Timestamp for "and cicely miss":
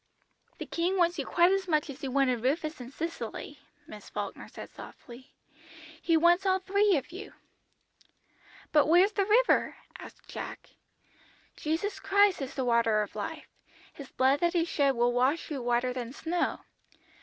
2.81-4.09